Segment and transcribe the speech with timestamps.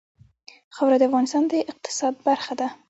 [0.75, 2.67] خاوره د افغانستان د اقتصاد برخه ده.